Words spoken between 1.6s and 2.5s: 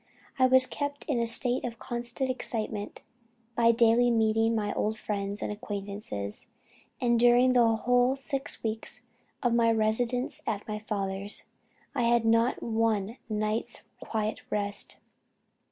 of constant